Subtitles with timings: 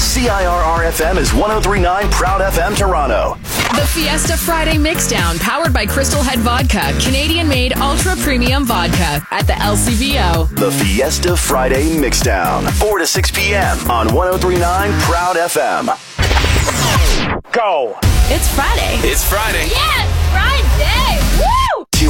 [0.00, 3.36] CIRR FM is 1039 Proud FM Toronto.
[3.76, 9.42] The Fiesta Friday Mixdown, powered by Crystal Head Vodka, Canadian made ultra premium vodka at
[9.46, 10.48] the LCBO.
[10.56, 13.76] The Fiesta Friday Mixdown, 4 to 6 p.m.
[13.90, 15.92] on 1039 Proud FM.
[17.52, 17.98] Go!
[18.32, 19.06] It's Friday.
[19.06, 19.66] It's Friday.
[19.68, 21.19] Yes, Friday!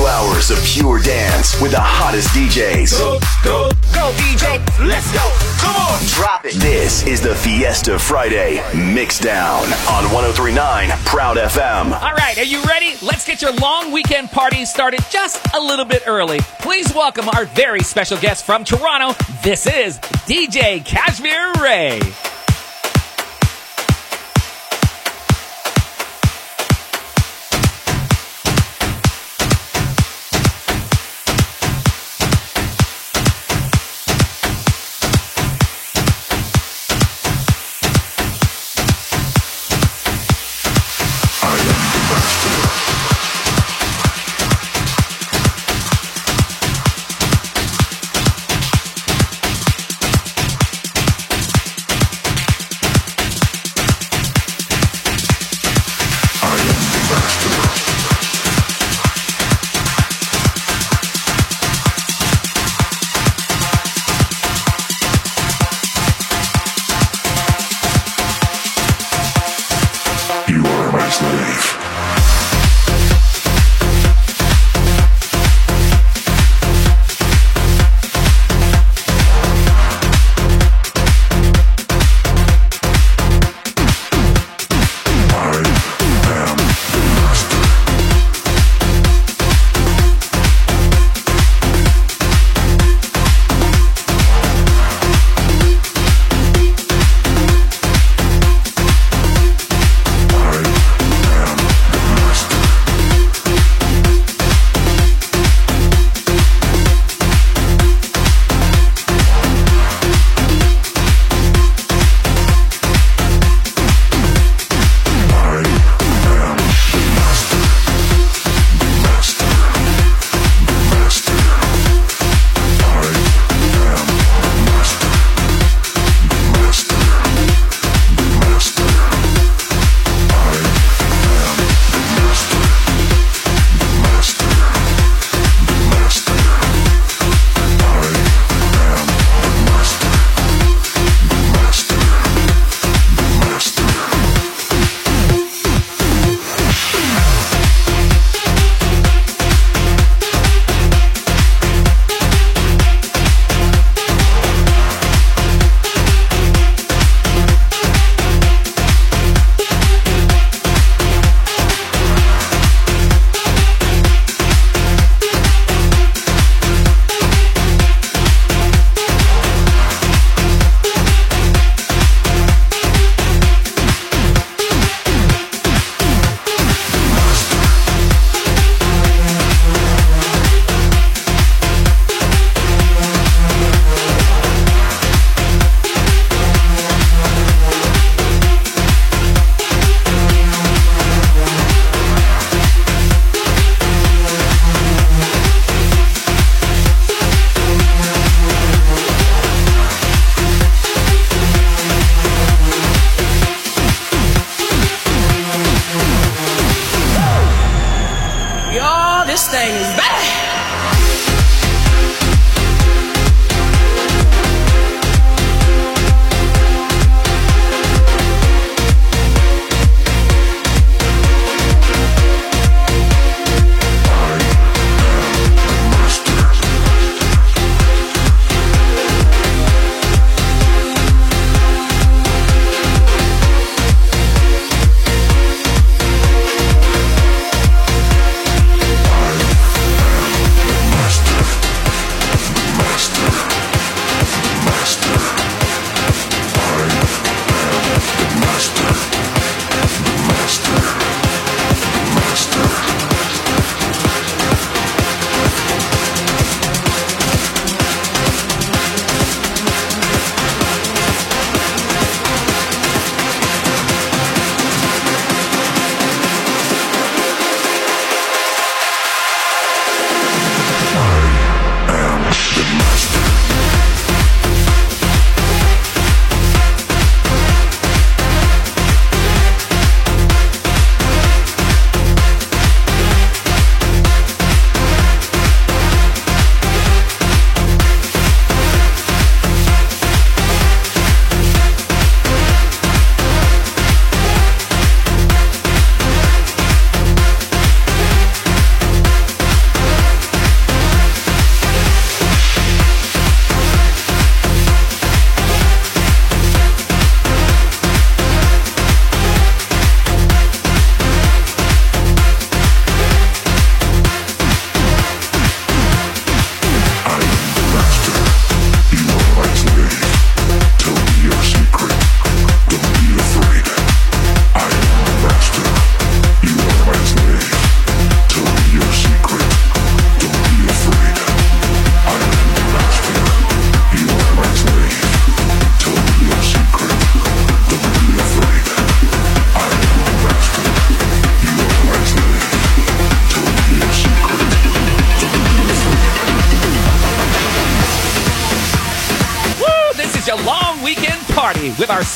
[0.01, 0.07] Woo!
[0.07, 2.99] Two hours of pure dance with the hottest DJs.
[2.99, 4.59] Go, go, go, DJ.
[4.87, 5.21] Let's go.
[5.61, 6.00] Come on.
[6.07, 6.55] Drop it.
[6.55, 11.93] This is the Fiesta Friday Mixdown on 1039 Proud FM.
[12.00, 12.95] All right, are you ready?
[13.03, 16.39] Let's get your long weekend party started just a little bit early.
[16.61, 19.12] Please welcome our very special guest from Toronto.
[19.43, 22.01] This is DJ Kashmir Ray.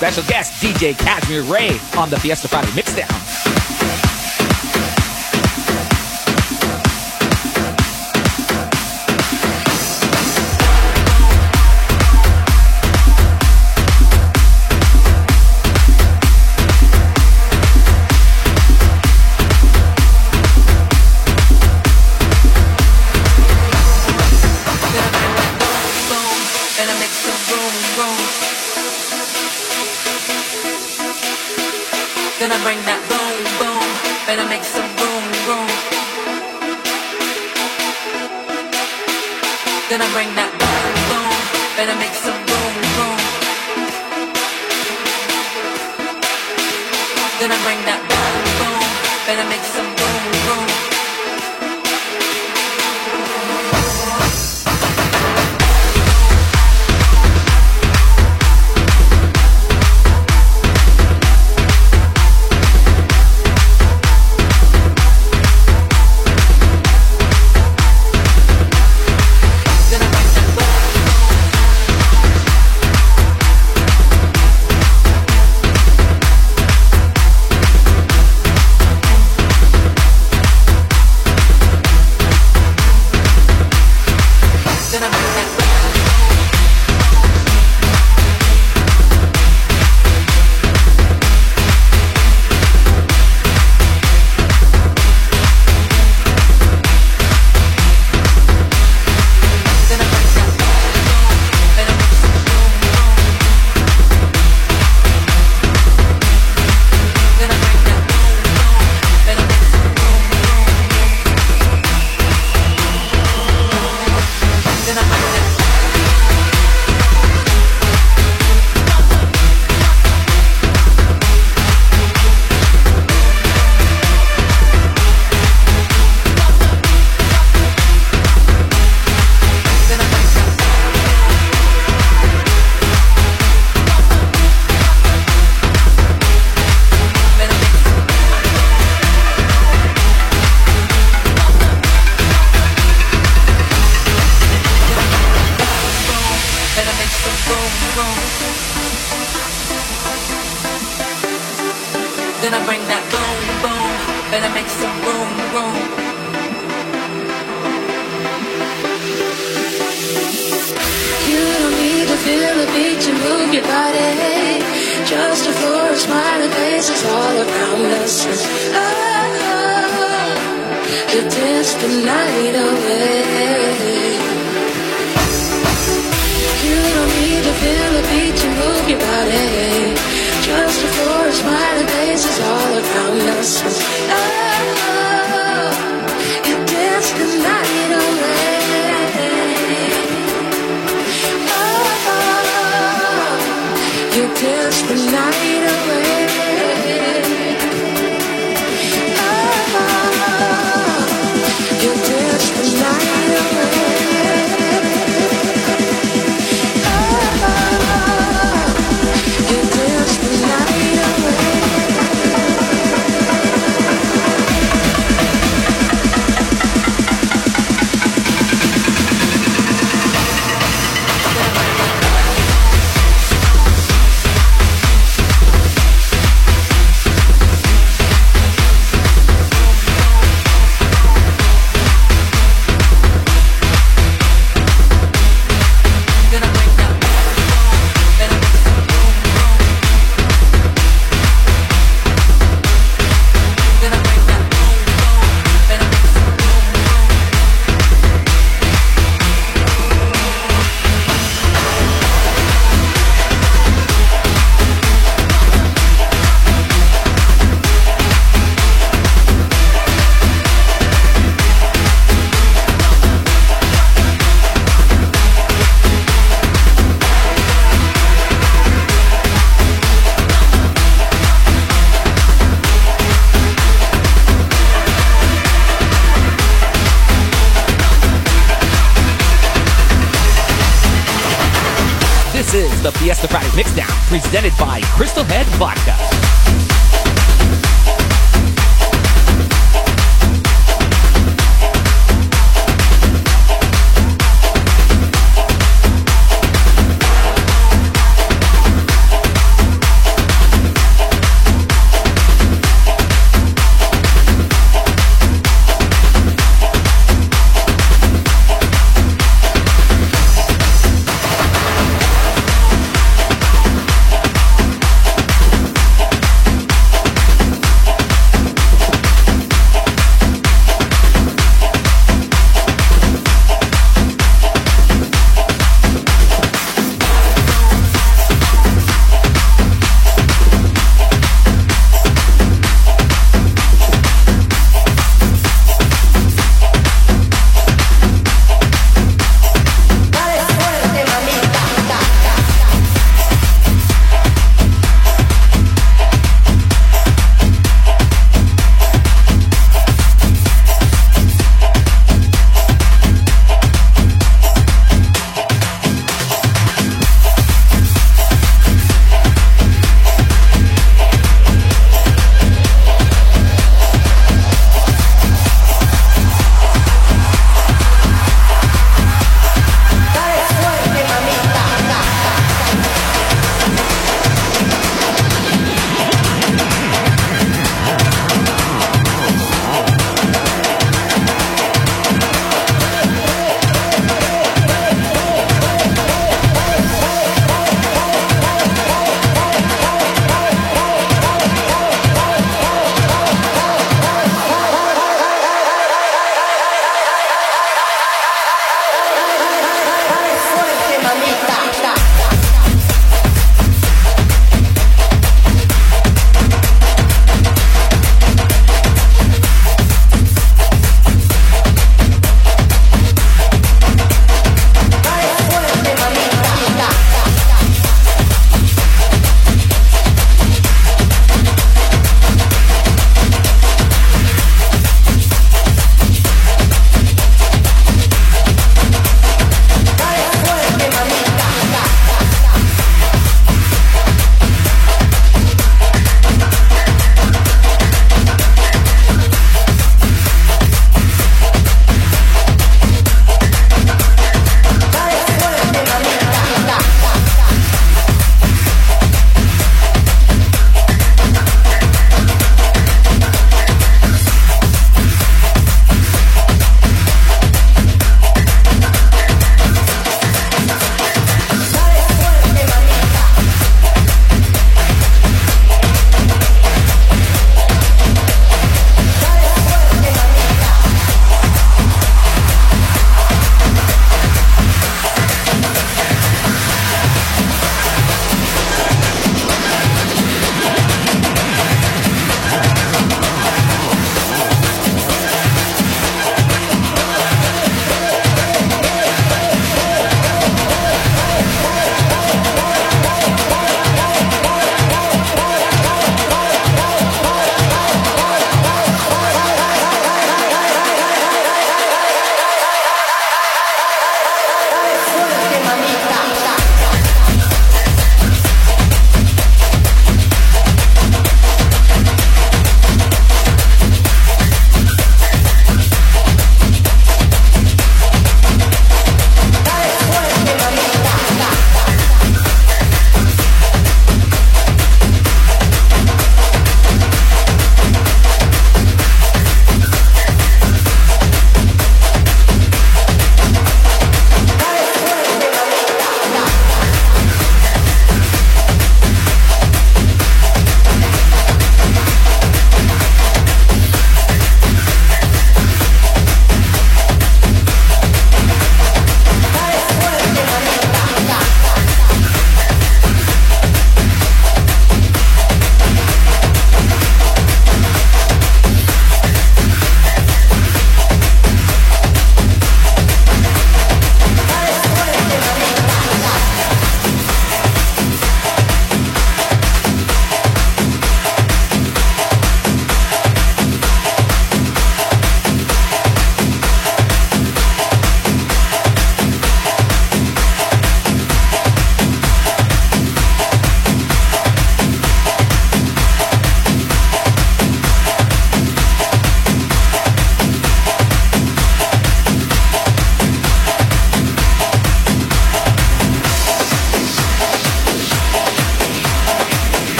[0.00, 3.19] Special guest, DJ Cashmere Ray, on the Fiesta Friday Mixdown.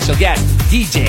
[0.00, 1.07] Special guest, DJ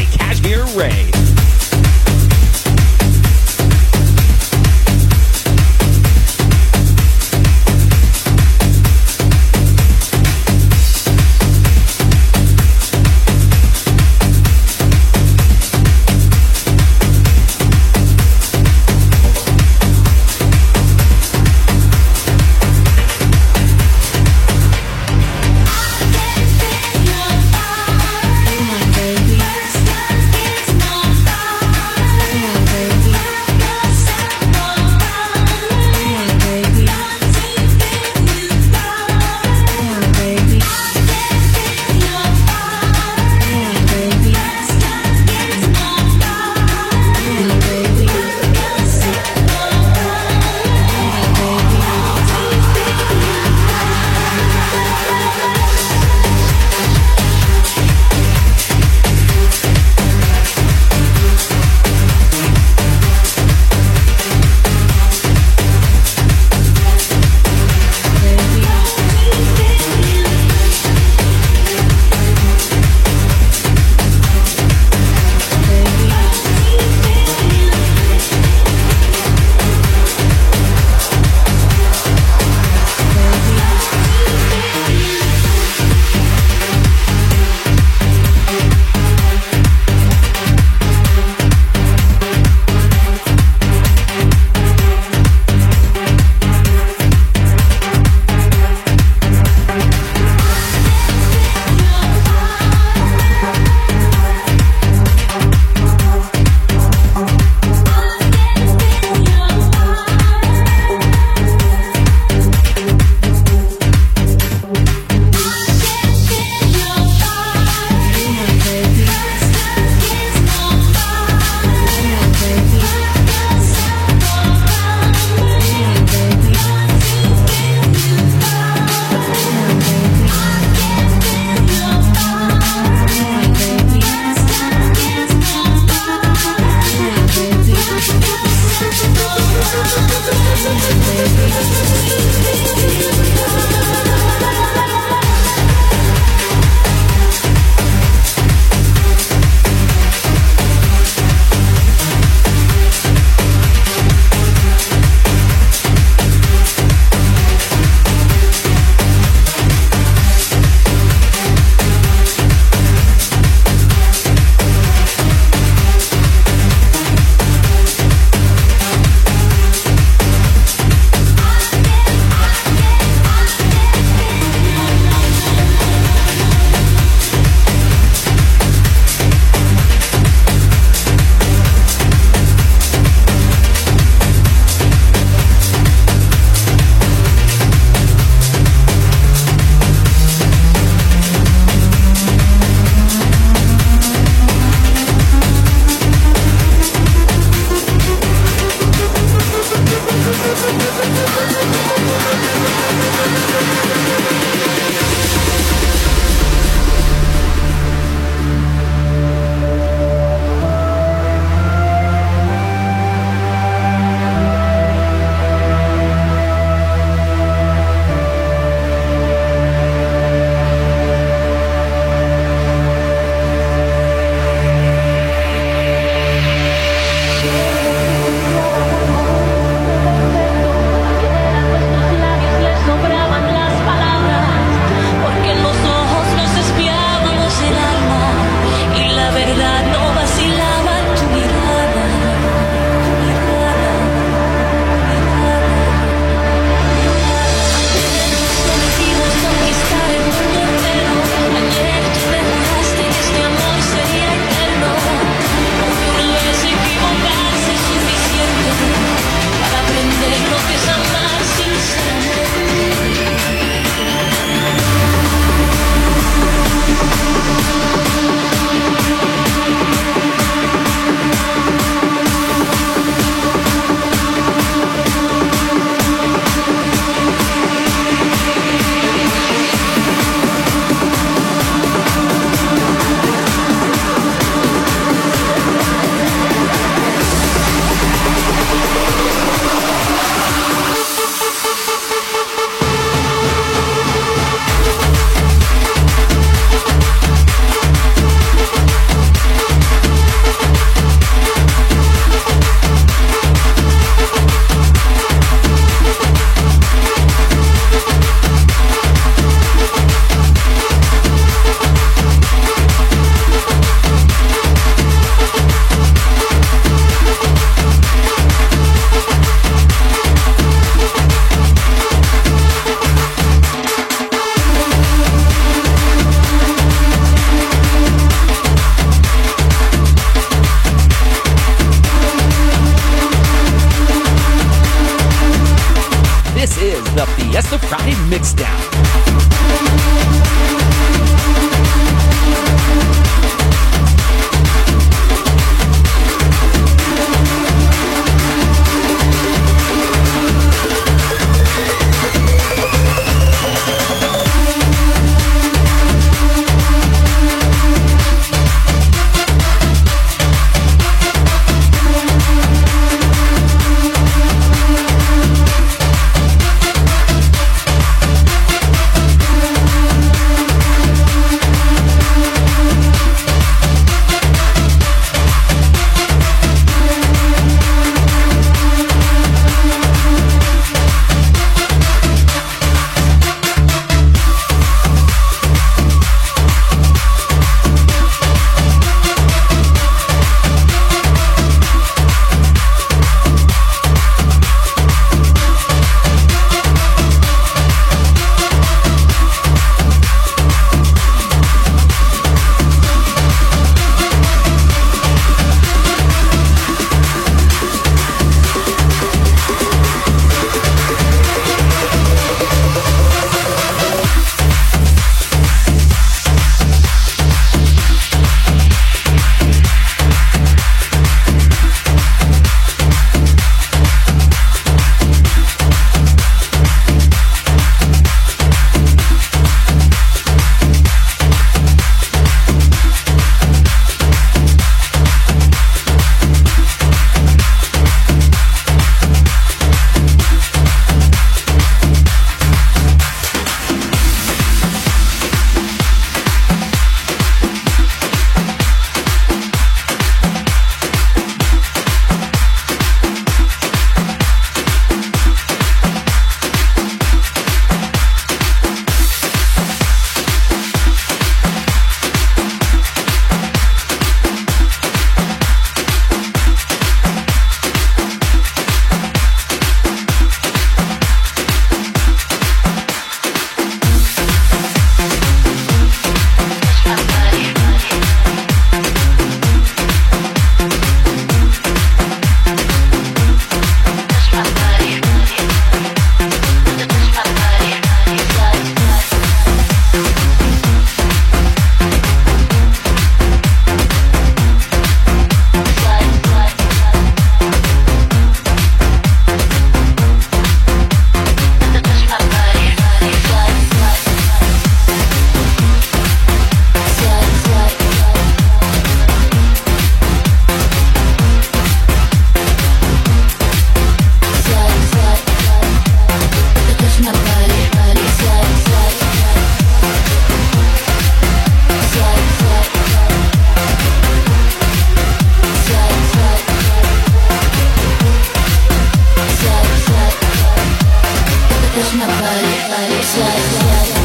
[532.92, 534.19] Everybody's like, like,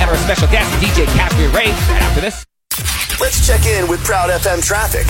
[0.00, 2.44] and our special guest, DJ Cashmere Ray, right after this.
[3.20, 5.06] Let's check in with Proud FM traffic.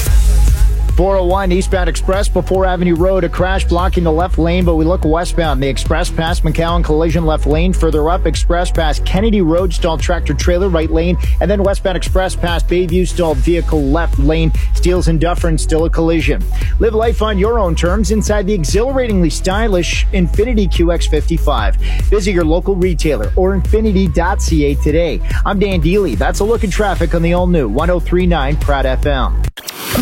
[0.98, 5.04] 401 eastbound express before Avenue Road, a crash blocking the left lane, but we look
[5.04, 5.62] westbound.
[5.62, 7.72] The express past McCowan collision left lane.
[7.72, 11.16] Further up, express past Kennedy Road, stalled tractor trailer right lane.
[11.40, 14.50] And then westbound express past Bayview, stalled vehicle left lane.
[14.74, 16.42] Steeles and Dufferin, still a collision.
[16.80, 21.76] Live life on your own terms inside the exhilaratingly stylish Infiniti QX55.
[22.06, 25.20] Visit your local retailer or infiniti.ca today.
[25.46, 26.16] I'm Dan Deely.
[26.16, 29.44] That's a look at traffic on the all new 1039 Proud FM.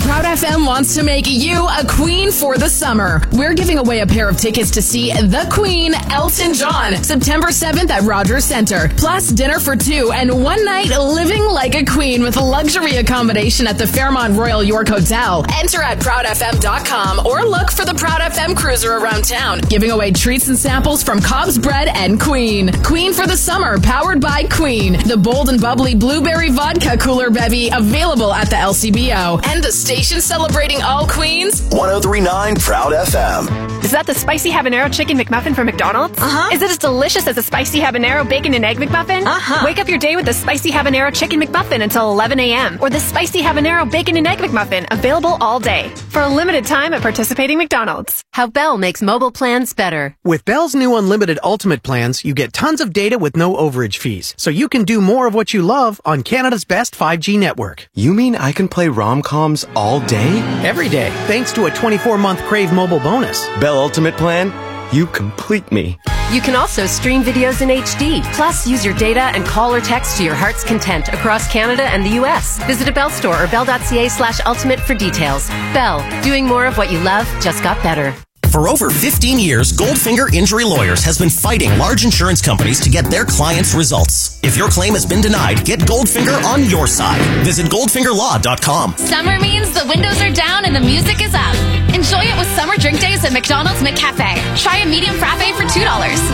[0.00, 3.20] Proud FM wants to make you a queen for the summer.
[3.32, 7.90] We're giving away a pair of tickets to see The Queen, Elton John, September 7th
[7.90, 8.88] at Rogers Centre.
[8.96, 13.78] Plus dinner for two and one night living like a queen with luxury accommodation at
[13.78, 15.44] the Fairmont Royal York Hotel.
[15.54, 20.48] Enter at proudfm.com or look for the Proud FM cruiser around town, giving away treats
[20.48, 22.70] and samples from COBS Bread and Queen.
[22.82, 24.92] Queen for the summer, powered by Queen.
[25.06, 29.44] The bold and bubbly blueberry vodka cooler bevy available at the LCBO.
[29.46, 31.62] And the station celebrating all queens?
[31.70, 33.84] 1039 Proud FM.
[33.84, 36.18] Is that the spicy habanero chicken McMuffin from McDonald's?
[36.18, 36.50] Uh-huh.
[36.52, 39.24] Is it as delicious as a spicy habanero bacon and egg McMuffin?
[39.24, 39.64] Uh-huh.
[39.64, 42.78] Wake up your day with the spicy habanero chicken McMuffin until 11 a.m.
[42.82, 45.88] Or the spicy habanero bacon and egg McMuffin, available all day.
[46.10, 48.22] For a limited time at participating McDonald's.
[48.32, 50.16] How Bell makes mobile plans better.
[50.24, 54.34] With Bell's new unlimited ultimate plans, you get tons of data with no overage fees,
[54.36, 57.88] so you can do more of what you love on Canada's best 5G network.
[57.94, 60.42] You mean I can play rom-coms all day?
[60.66, 63.46] Every day, thanks to a 24-month Crave mobile bonus.
[63.60, 64.52] Bell Ultimate Plan,
[64.92, 65.96] you complete me.
[66.32, 68.20] You can also stream videos in HD.
[68.34, 72.04] Plus, use your data and call or text to your heart's content across Canada and
[72.04, 72.60] the U.S.
[72.64, 75.48] Visit a Bell store or bell.ca slash ultimate for details.
[75.72, 78.12] Bell, doing more of what you love just got better.
[78.56, 83.04] For over 15 years, Goldfinger Injury Lawyers has been fighting large insurance companies to get
[83.10, 84.40] their clients results.
[84.42, 87.20] If your claim has been denied, get Goldfinger on your side.
[87.44, 88.96] Visit goldfingerlaw.com.
[88.96, 91.52] Summer means the windows are down and the music is up.
[91.92, 94.40] Enjoy it with summer drink days at McDonald's McCafe.
[94.56, 95.76] Try a medium frappe for $2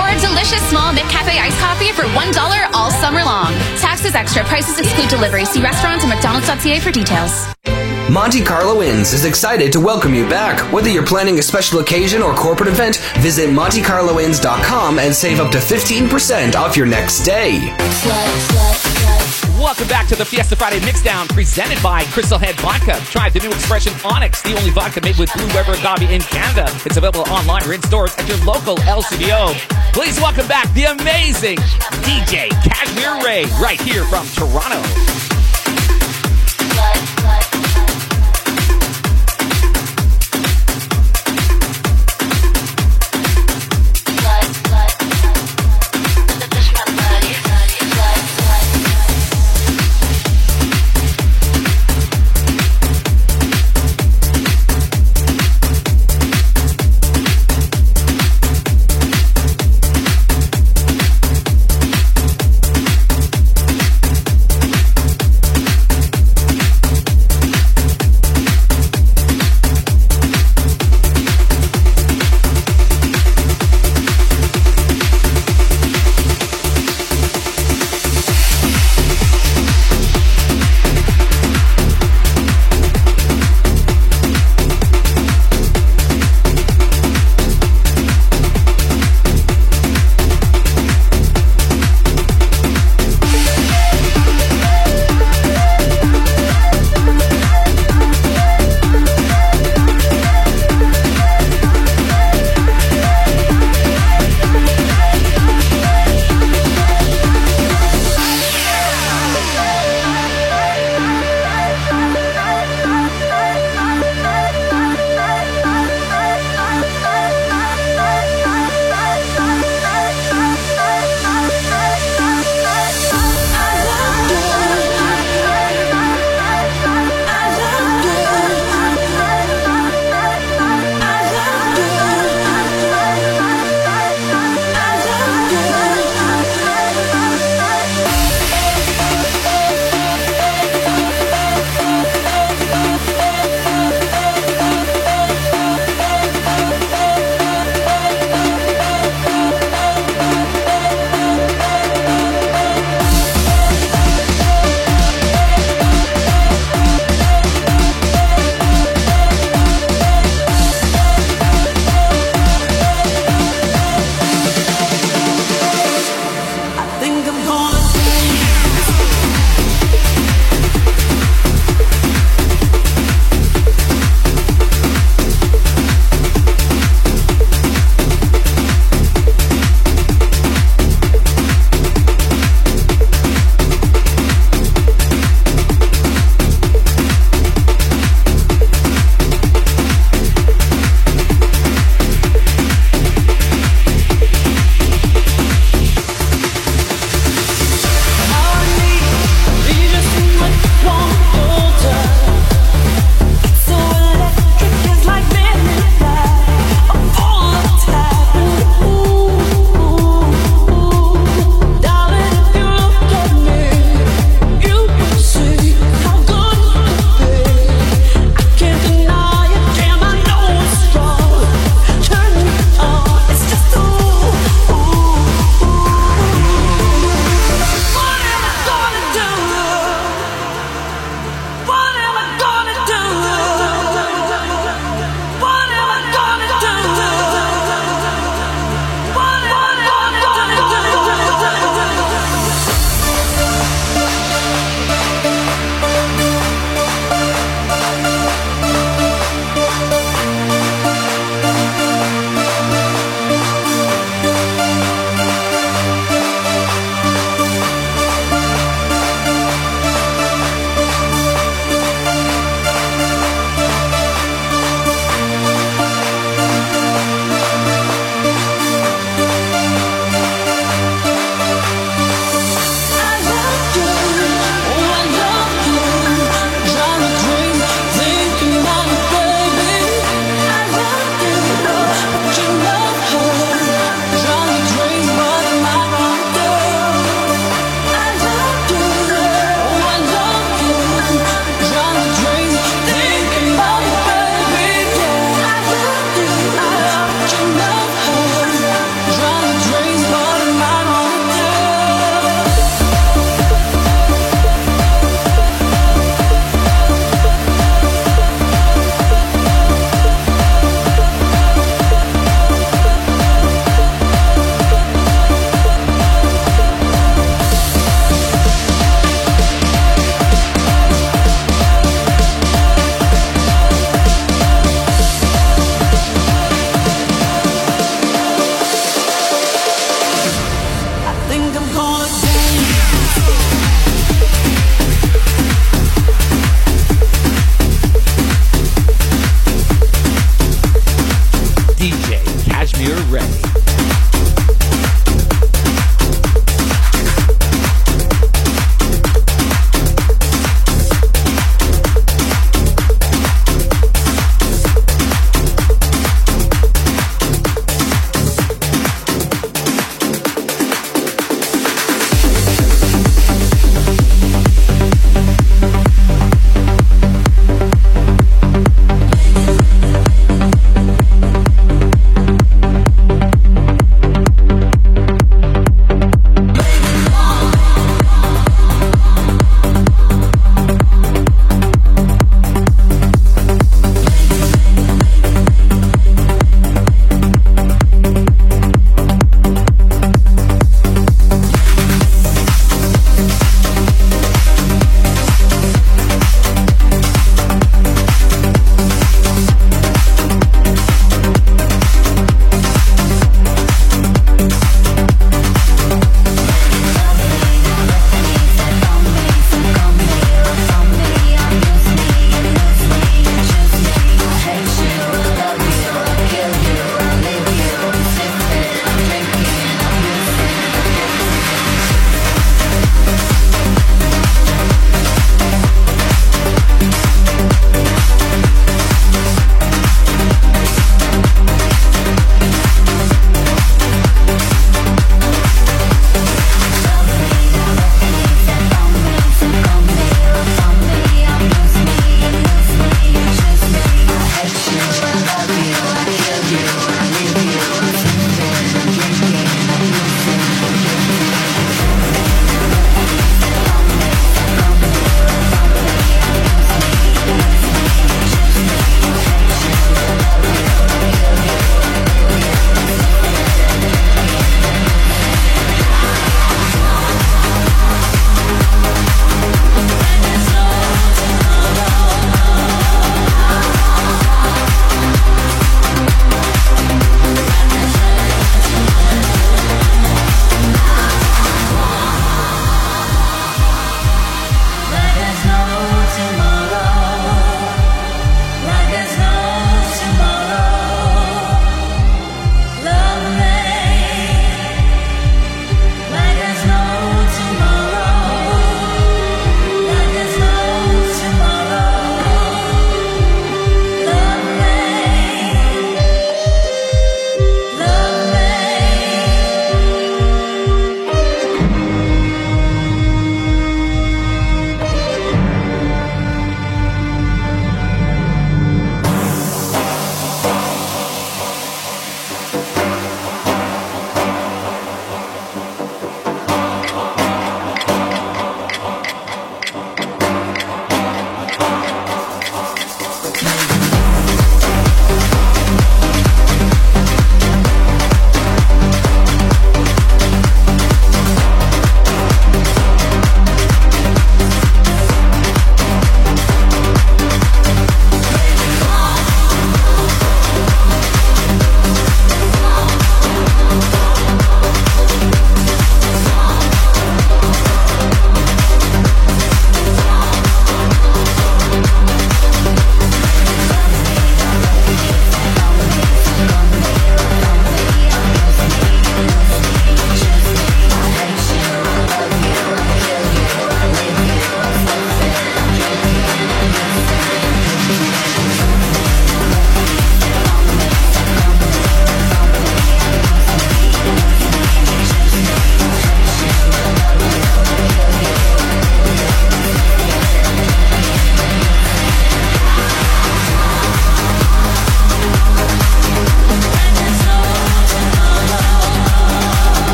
[0.00, 3.52] or a delicious small McCafe iced coffee for $1 all summer long.
[3.76, 4.42] Taxes extra.
[4.44, 5.44] Prices exclude delivery.
[5.44, 7.44] See restaurants and mcdonalds.ca for details.
[8.10, 10.72] Monte Carlo Inns is excited to welcome you back.
[10.72, 15.58] Whether you're planning a special occasion or corporate event, visit MonteCarloInns.com and save up to
[15.58, 17.74] 15% off your next stay.
[19.58, 22.94] Welcome back to the Fiesta Friday Mixdown, presented by Crystal Head Vodka.
[23.06, 26.70] Try the new expression Onyx, the only vodka made with blue Weber agave in Canada.
[26.86, 29.52] It's available online or in stores at your local LCBO.
[29.92, 31.56] Please welcome back the amazing
[32.06, 35.35] DJ Cashmere Ray, right here from Toronto.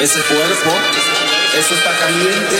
[0.00, 0.70] Ese cuerpo,
[1.56, 2.56] eso está caliente.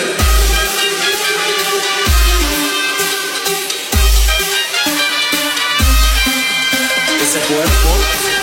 [7.21, 8.34] Ese cuerpo.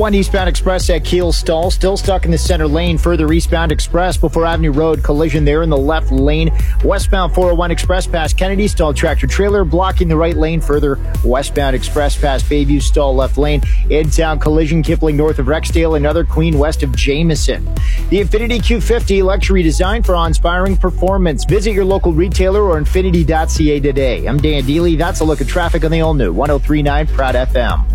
[0.00, 1.70] 1 eastbound express at Keele Stall.
[1.70, 2.96] Still stuck in the center lane.
[2.96, 5.04] Further eastbound express before Avenue Road.
[5.04, 6.50] Collision there in the left lane.
[6.82, 8.66] Westbound 401 express past Kennedy.
[8.66, 10.62] Stall tractor trailer blocking the right lane.
[10.62, 12.80] Further westbound express past Bayview.
[12.80, 13.60] Stall left lane.
[13.90, 14.82] In town collision.
[14.82, 15.98] Kipling north of Rexdale.
[15.98, 17.62] Another Queen west of Jameson.
[18.08, 21.44] The Infiniti Q50 luxury design for inspiring performance.
[21.44, 24.24] Visit your local retailer or infiniti.ca today.
[24.24, 24.96] I'm Dan Deely.
[24.96, 27.89] That's a look at traffic on the all new 1039 Proud FM.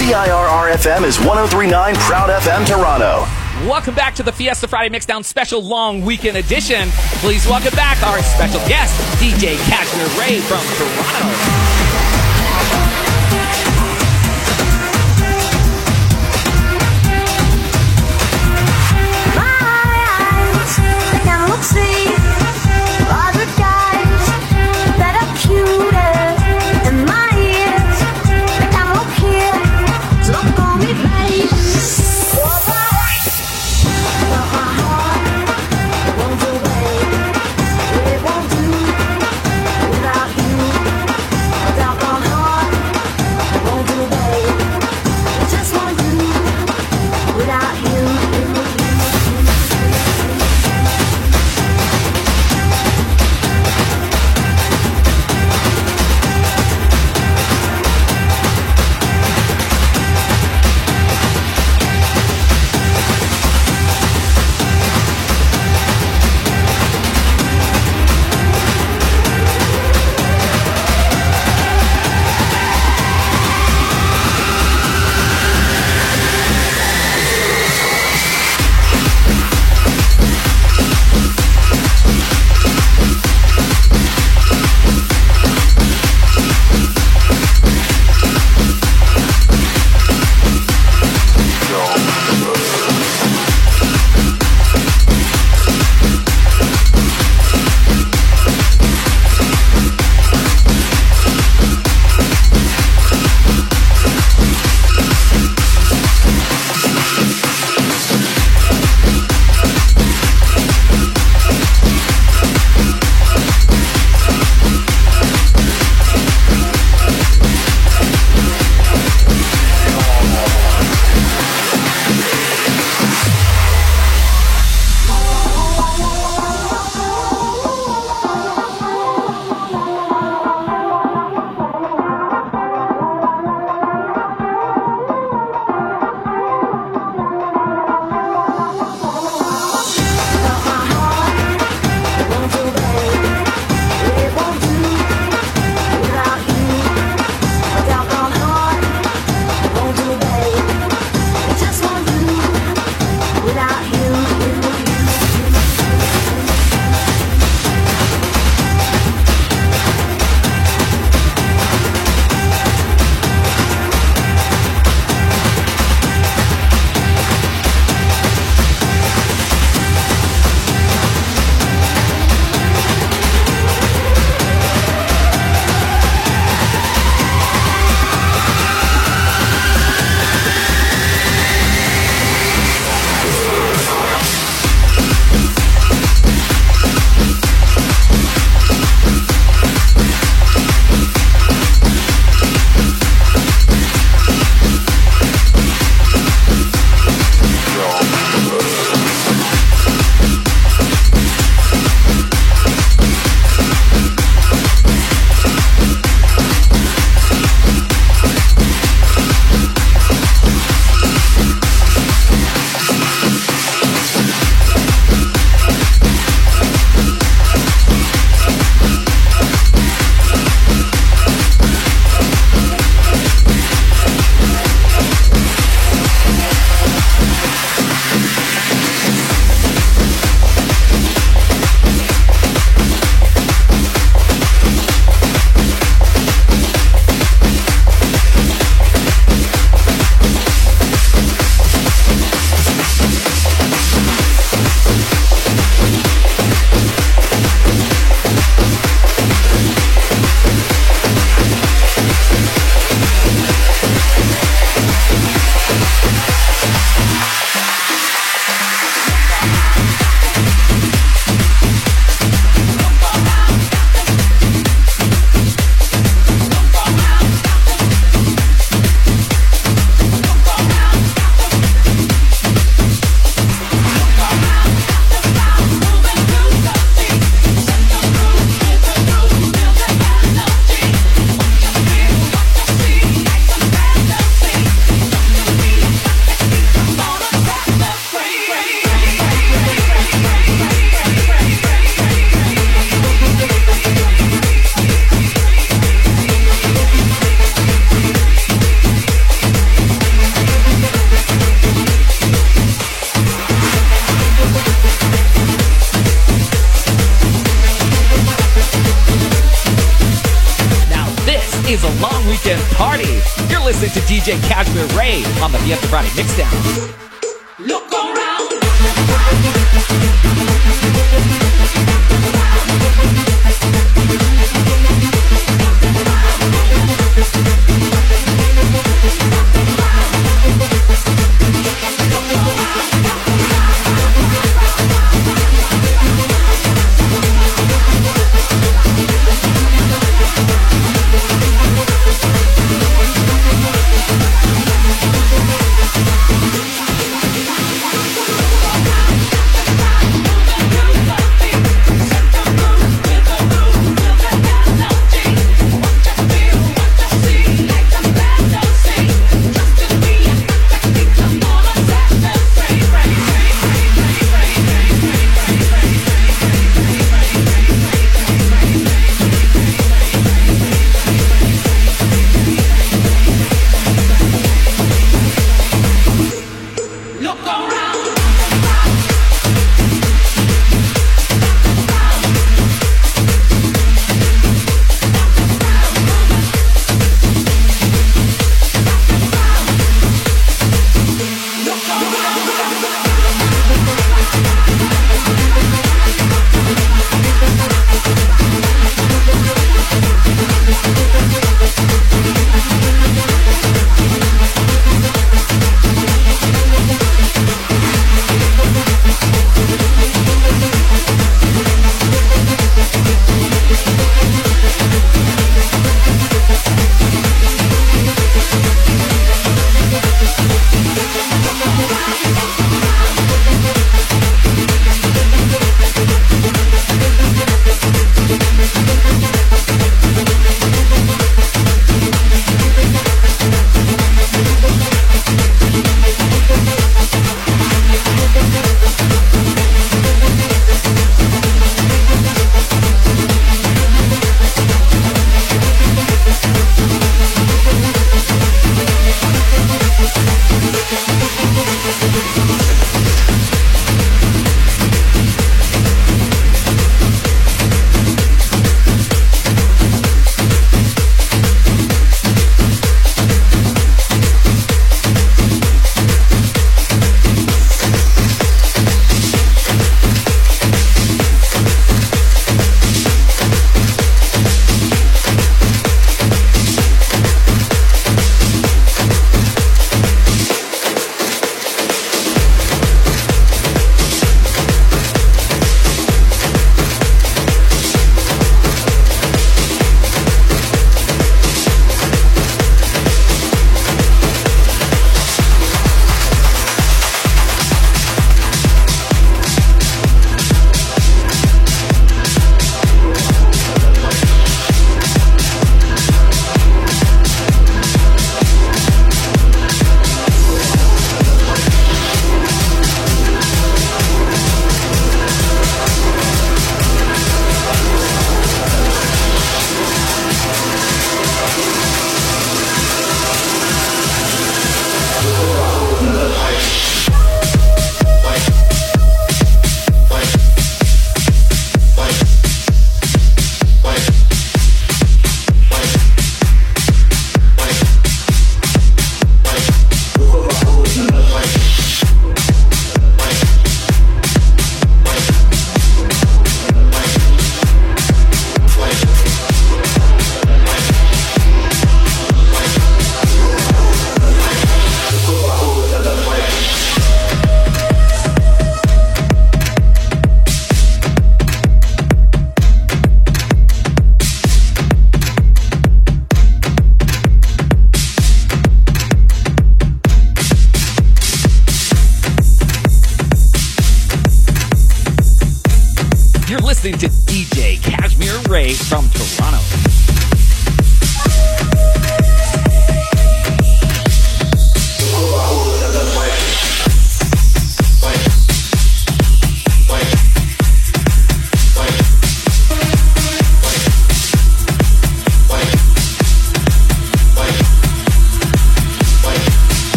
[0.00, 3.26] CIRR FM is 1039 Proud FM Toronto.
[3.68, 6.88] Welcome back to the Fiesta Friday Mixdown Special Long Weekend Edition.
[7.20, 11.89] Please welcome back our special guest, DJ Cashmere Ray from Toronto.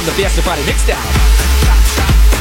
[0.00, 2.39] On the Fiesta Friday Mixdown.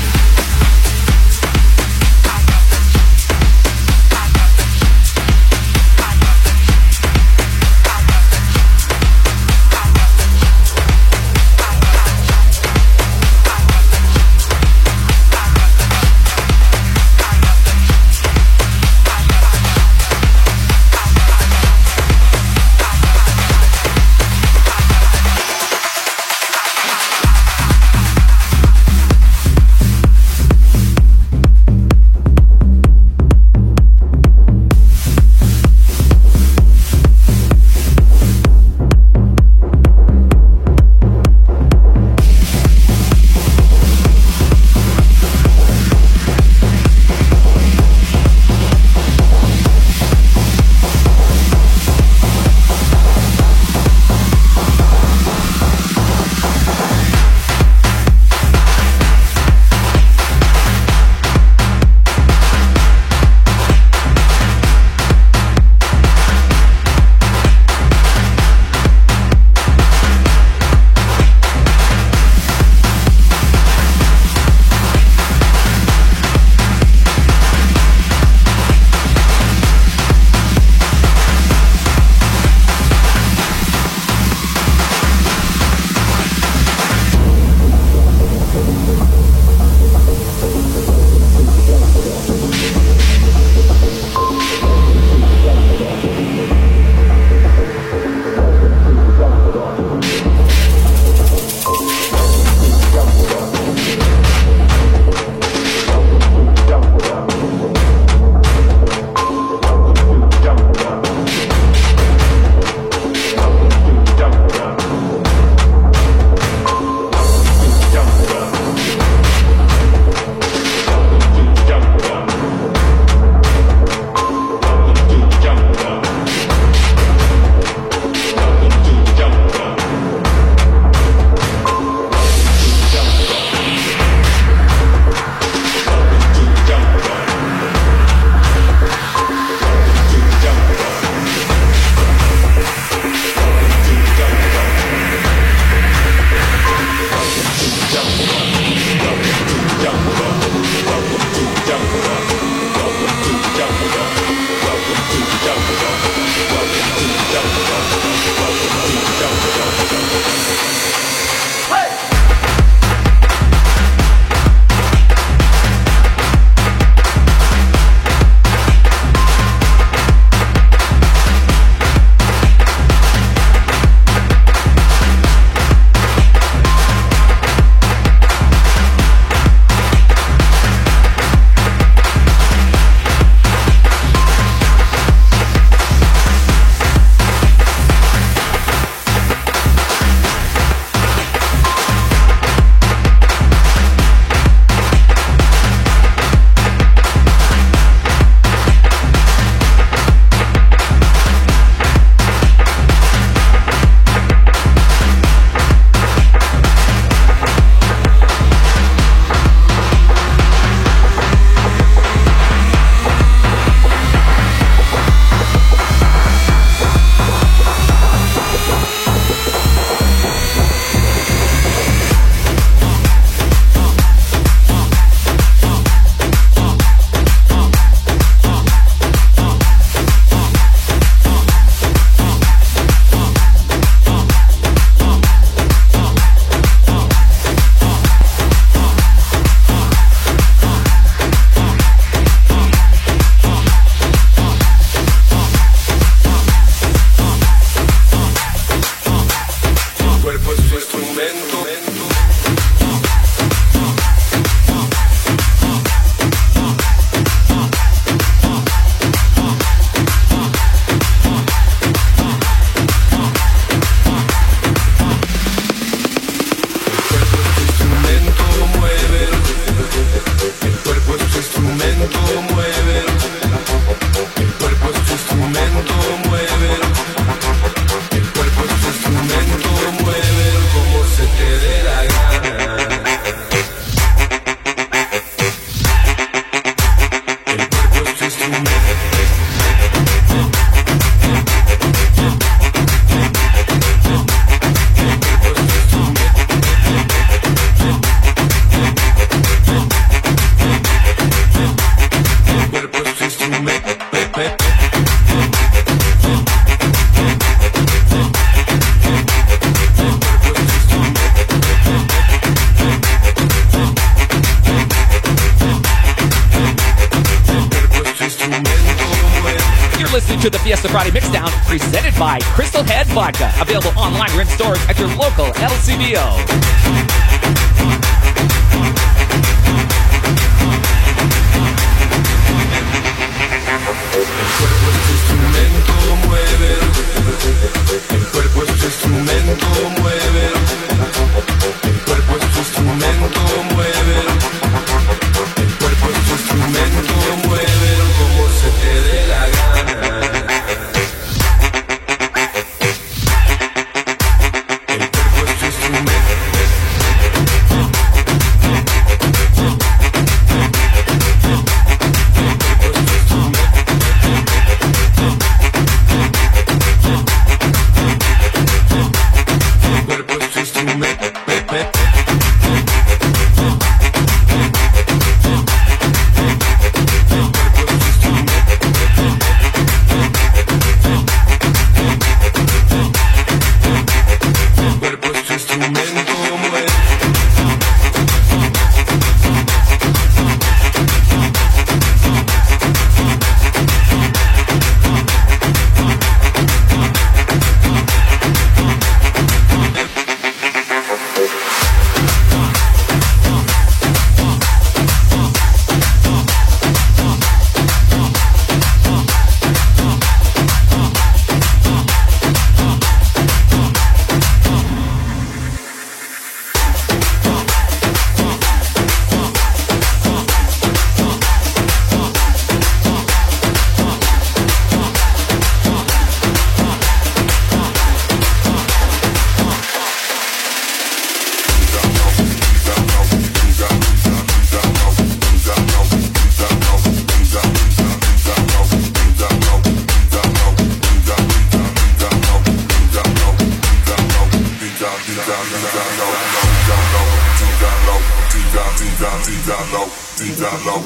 [449.70, 450.98] down low, deep down low.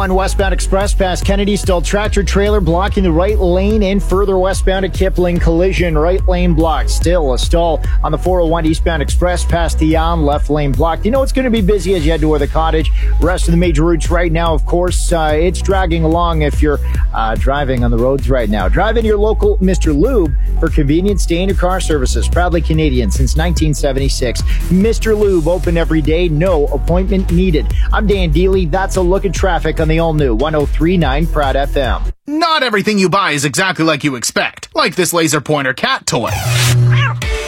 [0.00, 4.82] 401 westbound express past Kennedy, still tractor trailer blocking the right lane and further westbound
[4.86, 6.88] at Kipling collision, right lane blocked.
[6.88, 11.04] Still a stall on the 401 eastbound express past Theon, left lane blocked.
[11.04, 12.90] You know it's going to be busy as you head toward the cottage.
[13.20, 16.78] Rest of the major routes right now, of course, uh, it's dragging along if you're
[17.12, 18.70] uh, driving on the roads right now.
[18.70, 19.94] Drive in your local Mr.
[19.94, 22.28] Lube for convenience day in car services.
[22.28, 24.42] Proudly Canadian since 1976.
[24.70, 25.18] Mr.
[25.18, 27.66] Lube open every day, no appointment needed.
[27.92, 28.70] I'm Dan Deely.
[28.70, 32.12] That's a look at traffic on the all new 1039 Proud FM.
[32.26, 36.30] Not everything you buy is exactly like you expect, like this laser pointer cat toy.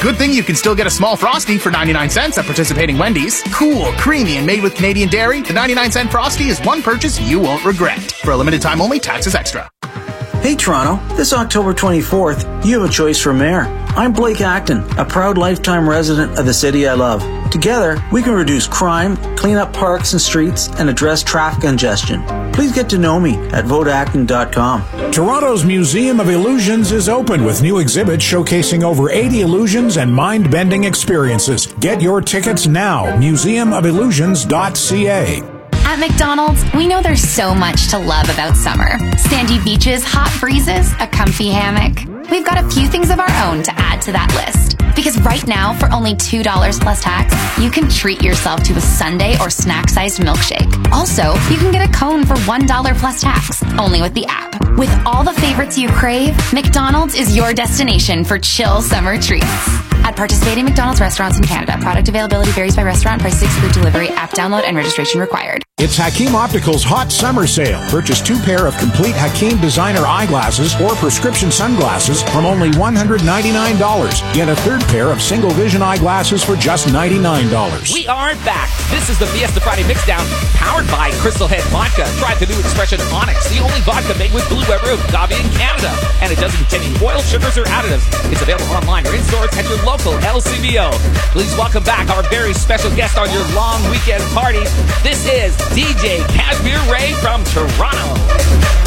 [0.02, 3.40] Good thing you can still get a small Frosty for 99 cents at participating Wendy's.
[3.54, 7.38] Cool, creamy, and made with Canadian dairy, the 99 cent Frosty is one purchase you
[7.38, 8.00] won't regret.
[8.00, 9.70] For a limited time only, taxes extra.
[10.42, 13.60] Hey Toronto, this October 24th, you have a choice for mayor.
[13.94, 17.22] I'm Blake Acton, a proud lifetime resident of the city I love.
[17.52, 22.24] Together, we can reduce crime, clean up parks and streets, and address traffic congestion.
[22.52, 25.12] Please get to know me at voteacton.com.
[25.12, 30.50] Toronto's Museum of Illusions is open with new exhibits showcasing over 80 illusions and mind
[30.50, 31.68] bending experiences.
[31.78, 33.06] Get your tickets now.
[33.16, 35.51] Museumofillusions.ca.
[35.92, 38.98] At McDonald's, we know there's so much to love about summer.
[39.18, 41.98] Sandy beaches, hot breezes, a comfy hammock.
[42.30, 44.78] We've got a few things of our own to add to that list.
[44.96, 49.36] Because right now, for only $2 plus tax, you can treat yourself to a sundae
[49.38, 50.90] or snack sized milkshake.
[50.92, 54.58] Also, you can get a cone for $1 plus tax, only with the app.
[54.78, 59.44] With all the favorites you crave, McDonald's is your destination for chill summer treats.
[60.04, 64.30] At participating McDonald's restaurants in Canada, product availability varies by restaurant, prices exclude delivery, app
[64.30, 65.62] download, and registration required.
[65.80, 67.80] It's Hakim Optical's Hot Summer Sale.
[67.88, 73.18] Purchase two pair of complete Hakim designer eyeglasses or prescription sunglasses from only $199.
[74.34, 77.90] Get a third pair of single vision eyeglasses for just $99.
[77.92, 78.70] We are back.
[78.92, 80.22] This is the Fiesta Friday Mixdown,
[80.54, 82.06] powered by Crystal Head Vodka.
[82.20, 85.90] Try the new expression Onyx, the only vodka made with Blue Weber agave in Canada.
[86.20, 88.06] And it doesn't contain any oil, sugars, or additives.
[88.30, 90.92] It's available online or in stores at your local LCBO.
[91.34, 94.70] Please welcome back our very special guest on your long weekend parties.
[95.02, 98.81] This is DJ Casimir Ray from Toronto.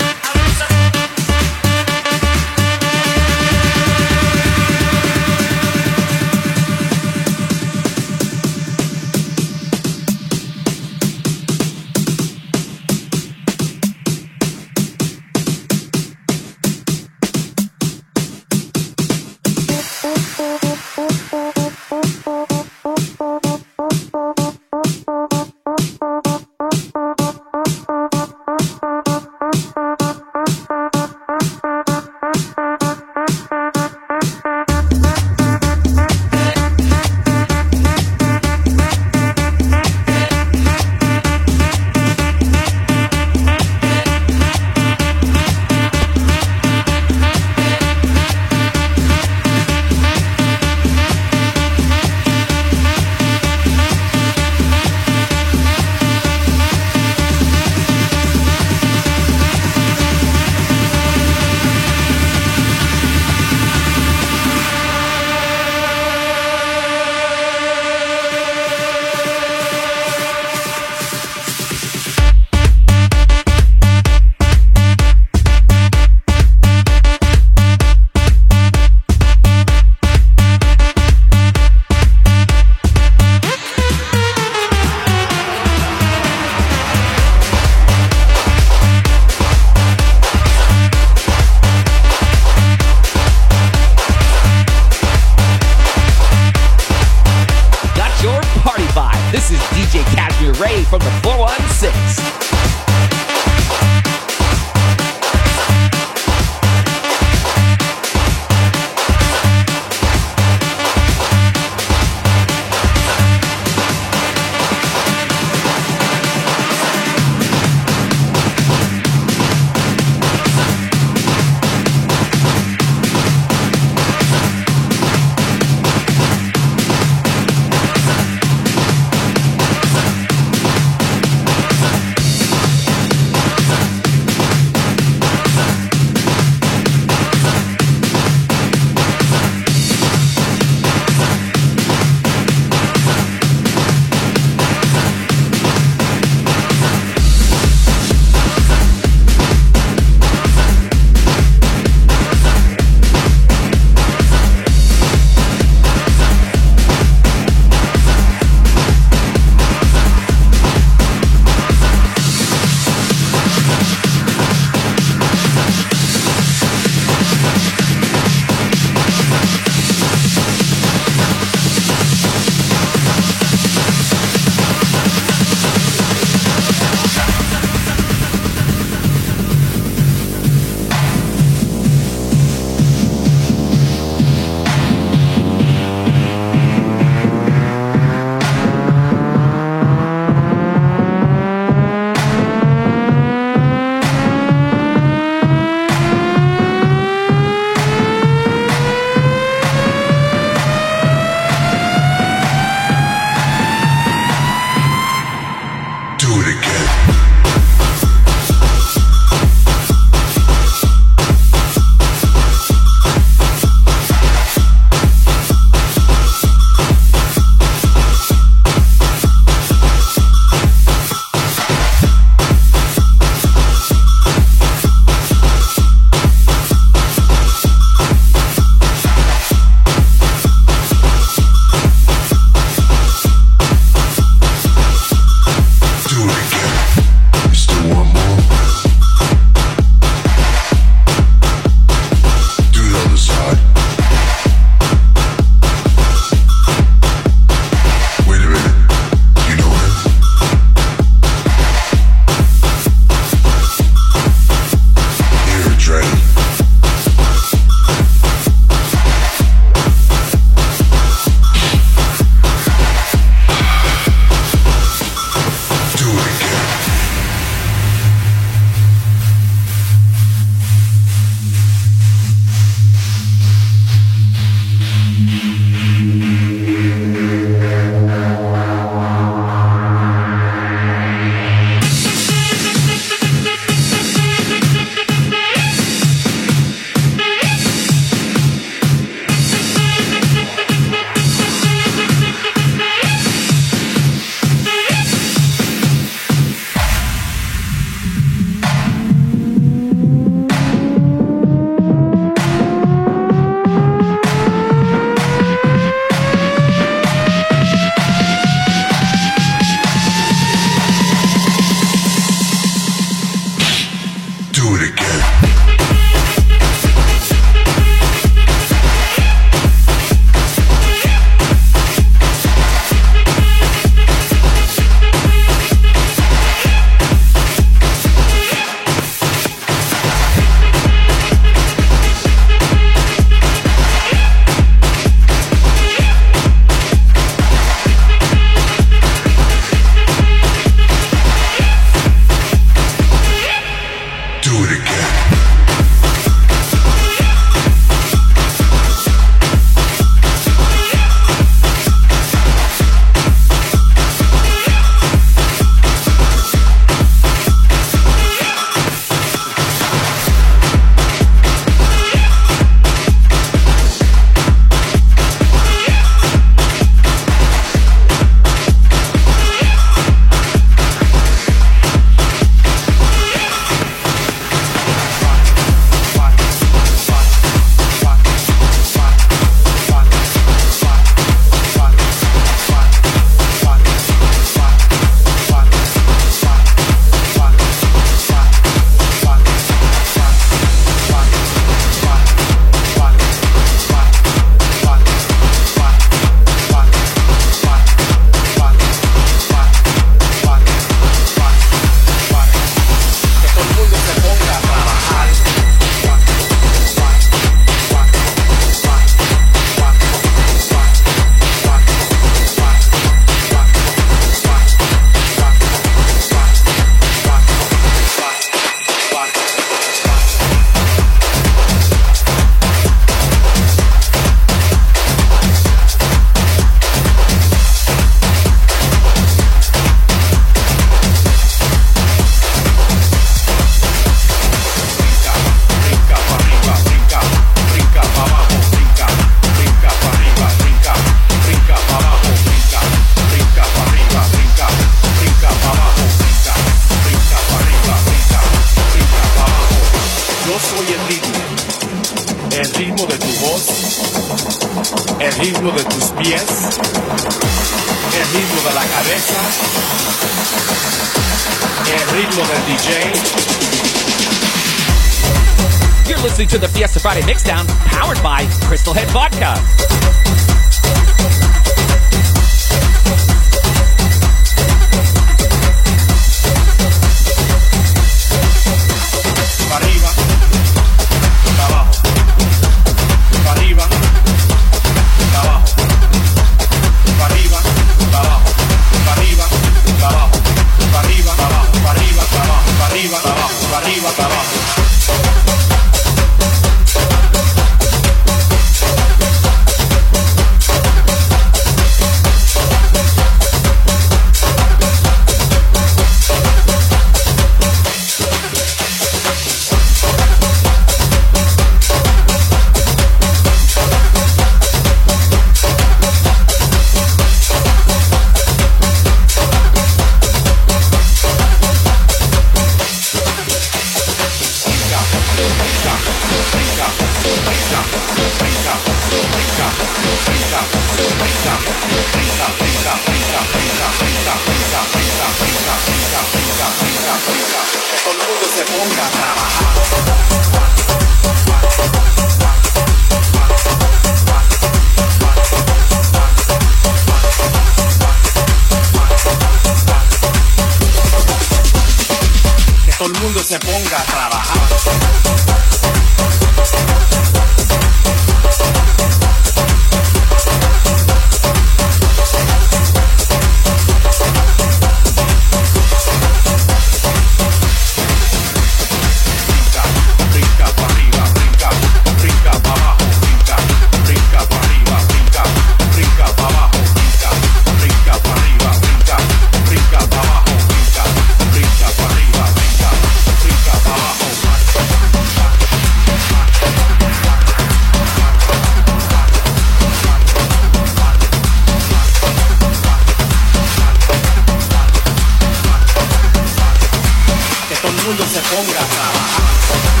[598.91, 600.00] Ponga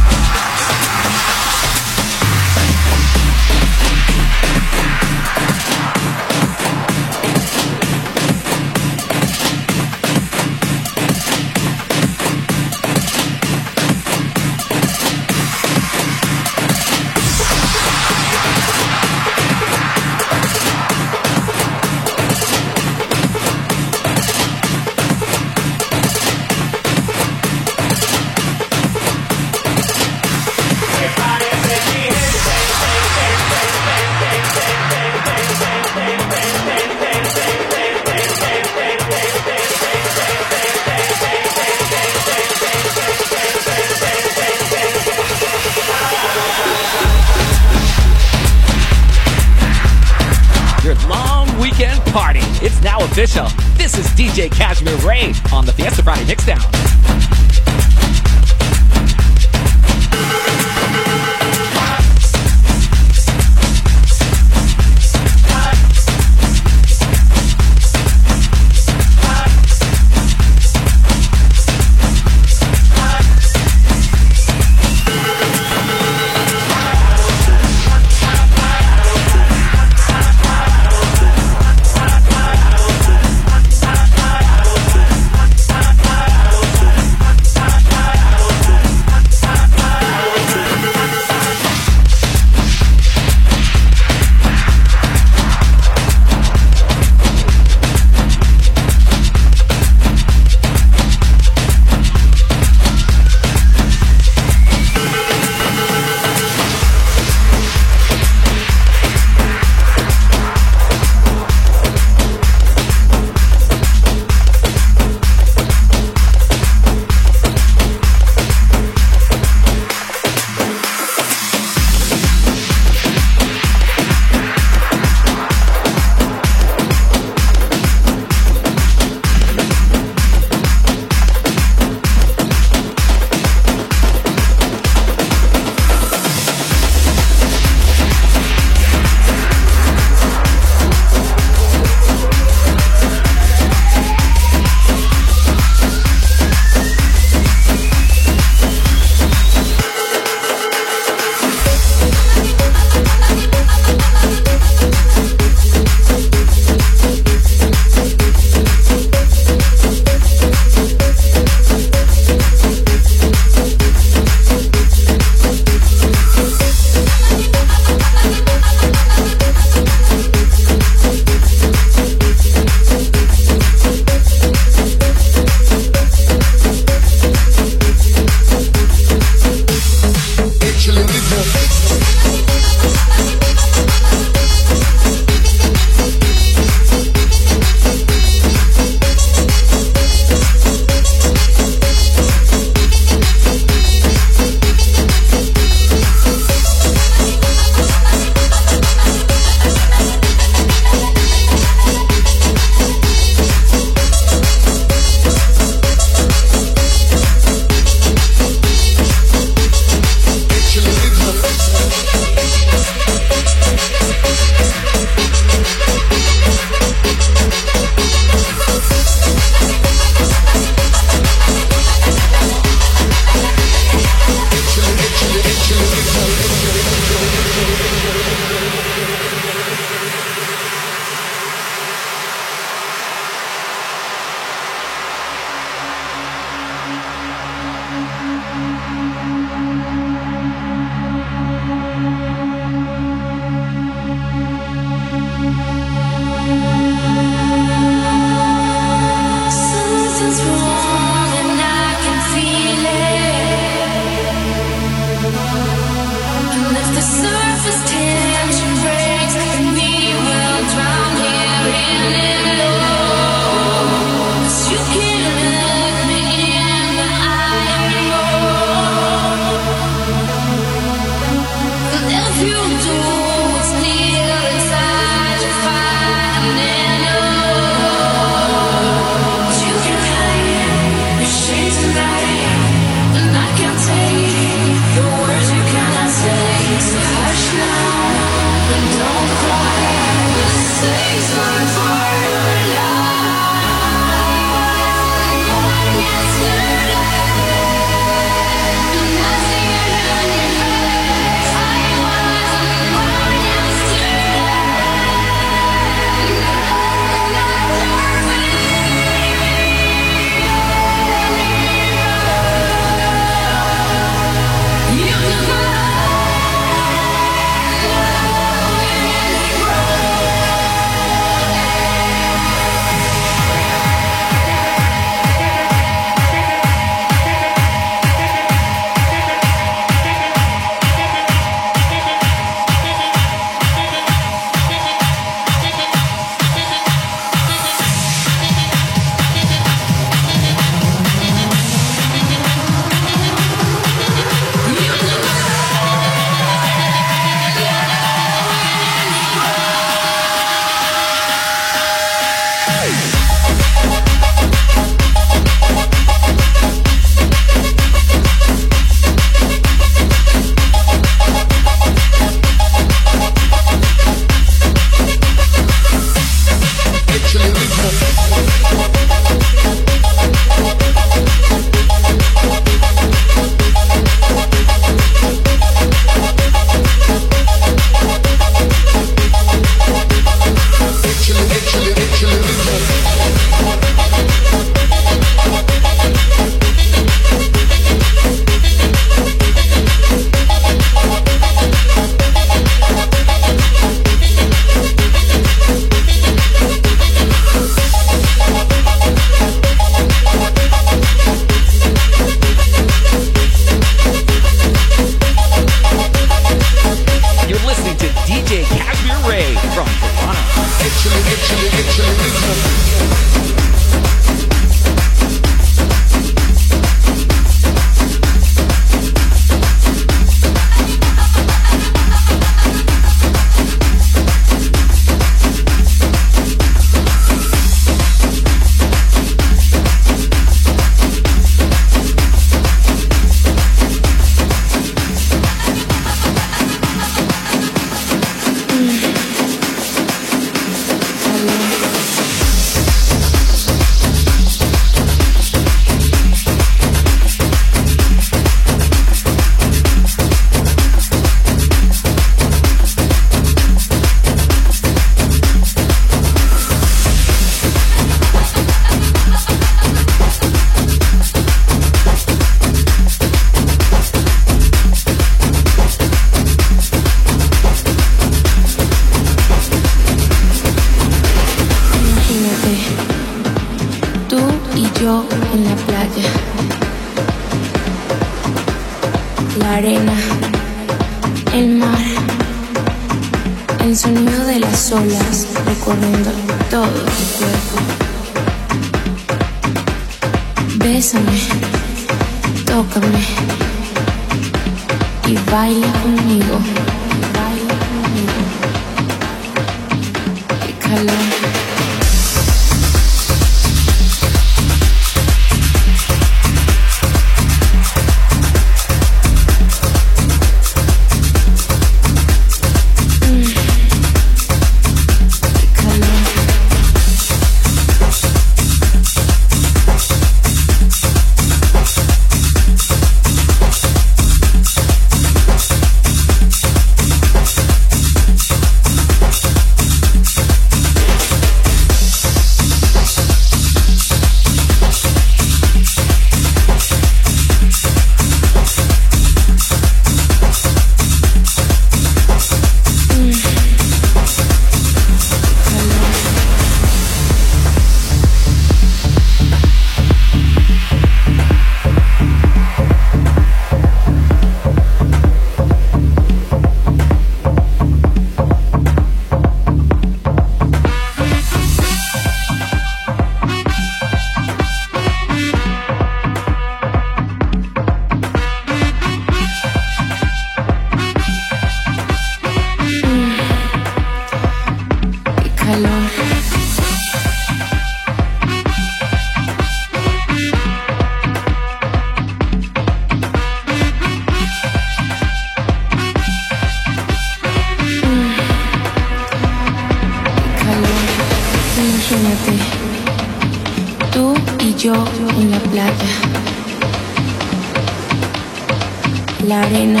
[599.68, 600.00] arena,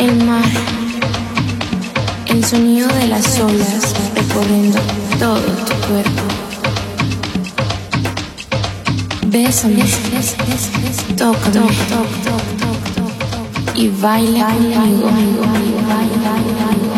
[0.00, 0.42] el mar,
[2.26, 4.78] el sonido de las olas recorriendo
[5.18, 6.22] todo tu cuerpo.
[9.26, 9.84] Bésame,
[11.16, 11.68] tócame
[13.76, 15.46] y baila conmigo.
[15.86, 16.95] Wow,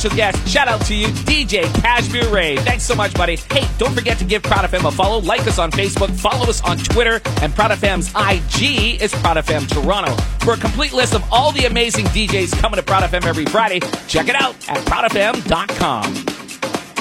[0.00, 0.48] special guest.
[0.48, 2.56] Shout out to you, DJ Cashmere Ray.
[2.56, 3.36] Thanks so much, buddy.
[3.36, 5.20] Hey, don't forget to give Proud FM a follow.
[5.20, 9.68] Like us on Facebook, follow us on Twitter, and Proud FM's IG is Proud FM
[9.68, 10.12] Toronto.
[10.44, 13.80] For a complete list of all the amazing DJs coming to Proud FM every Friday,
[14.08, 16.30] check it out at proudfm.com.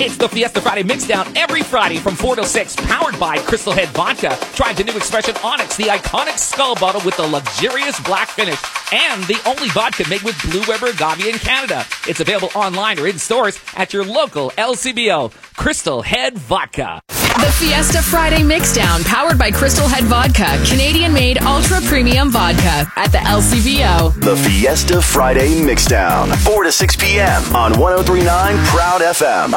[0.02, 3.90] It's the Fiesta Friday Mixdown every Friday from 4 to 6, powered by Crystal Head
[3.90, 4.38] Vodka.
[4.54, 8.60] Try the new expression Onyx, the iconic skull bottle with the luxurious black finish,
[8.92, 11.86] and the only vodka made with Blue Weber agave in Canada.
[12.08, 15.32] It's available online or in stores at your local LCBO.
[15.56, 17.02] Crystal Head Vodka.
[17.08, 23.12] The Fiesta Friday Mixdown, powered by Crystal Head Vodka, Canadian made ultra premium vodka at
[23.12, 24.14] the LCBO.
[24.20, 27.42] The Fiesta Friday Mixdown, 4 to 6 p.m.
[27.56, 29.52] on 1039 Proud FM.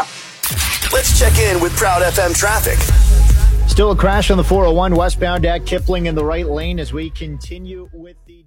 [0.93, 2.79] Let's check in with Proud FM traffic.
[3.69, 7.11] Still a crash on the 401 westbound at Kipling in the right lane as we
[7.11, 8.45] continue with the.